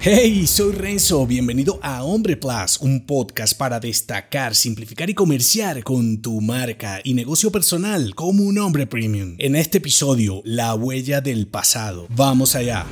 [0.00, 6.22] Hey, soy Renzo, bienvenido a Hombre Plus, un podcast para destacar, simplificar y comerciar con
[6.22, 9.34] tu marca y negocio personal como un hombre premium.
[9.38, 12.06] En este episodio, la huella del pasado.
[12.10, 12.86] Vamos allá.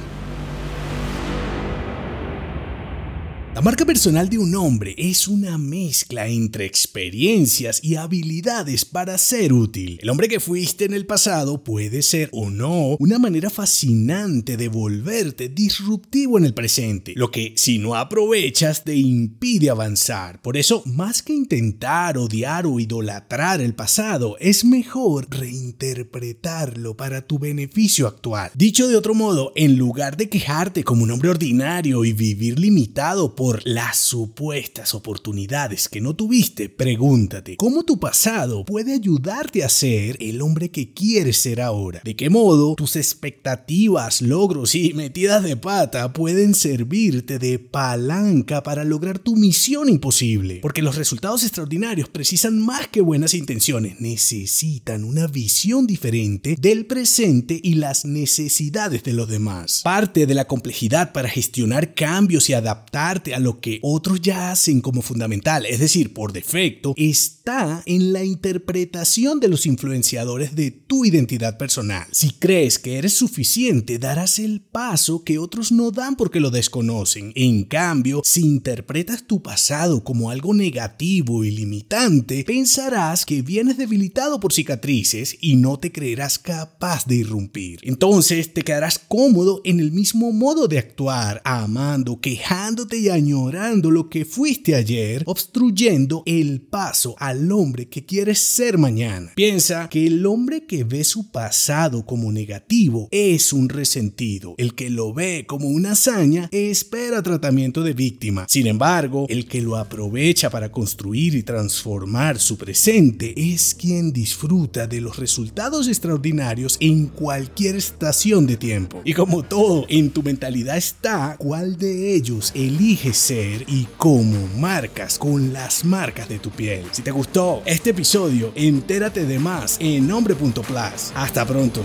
[3.56, 9.54] La marca personal de un hombre es una mezcla entre experiencias y habilidades para ser
[9.54, 9.98] útil.
[10.02, 14.68] El hombre que fuiste en el pasado puede ser o no una manera fascinante de
[14.68, 20.42] volverte disruptivo en el presente, lo que si no aprovechas te impide avanzar.
[20.42, 27.38] Por eso, más que intentar odiar o idolatrar el pasado, es mejor reinterpretarlo para tu
[27.38, 28.50] beneficio actual.
[28.54, 33.34] Dicho de otro modo, en lugar de quejarte como un hombre ordinario y vivir limitado
[33.34, 39.68] por por las supuestas oportunidades que no tuviste, pregúntate, ¿cómo tu pasado puede ayudarte a
[39.68, 42.00] ser el hombre que quieres ser ahora?
[42.02, 48.82] ¿De qué modo tus expectativas, logros y metidas de pata pueden servirte de palanca para
[48.82, 50.58] lograr tu misión imposible?
[50.60, 57.60] Porque los resultados extraordinarios precisan más que buenas intenciones, necesitan una visión diferente del presente
[57.62, 59.82] y las necesidades de los demás.
[59.84, 64.80] Parte de la complejidad para gestionar cambios y adaptarte a lo que otros ya hacen
[64.80, 71.04] como fundamental, es decir, por defecto, está en la interpretación de los influenciadores de tu
[71.04, 72.06] identidad personal.
[72.12, 77.32] Si crees que eres suficiente, darás el paso que otros no dan porque lo desconocen.
[77.34, 84.40] En cambio, si interpretas tu pasado como algo negativo y limitante, pensarás que vienes debilitado
[84.40, 87.80] por cicatrices y no te creerás capaz de irrumpir.
[87.82, 94.08] Entonces te quedarás cómodo en el mismo modo de actuar, amando, quejándote y añorando lo
[94.08, 99.32] que fuiste ayer, obstruyendo el paso al hombre que quieres ser mañana.
[99.34, 104.54] Piensa que el hombre que ve su pasado como negativo es un resentido.
[104.58, 108.46] El que lo ve como una hazaña espera tratamiento de víctima.
[108.48, 114.86] Sin embargo, el que lo aprovecha para construir y transformar su presente es quien disfruta
[114.86, 119.00] de los resultados extraordinarios en cualquier estación de tiempo.
[119.04, 125.18] Y como todo, en tu mentalidad está cuál de ellos eliges ser y cómo marcas
[125.18, 126.84] con las marcas de tu piel.
[126.92, 131.12] Si te gustó este episodio, entérate de más en nombre.plus.
[131.14, 131.82] Hasta pronto.